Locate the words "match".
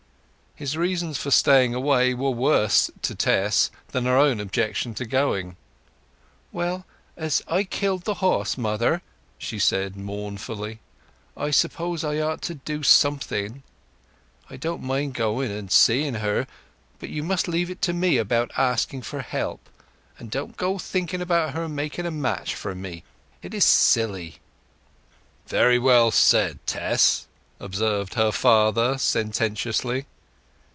22.11-22.55